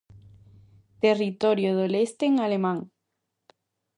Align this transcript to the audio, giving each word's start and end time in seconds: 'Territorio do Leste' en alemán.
'Territorio 0.99 1.69
do 1.77 1.85
Leste' 1.93 2.29
en 2.31 2.35
alemán. 2.45 2.79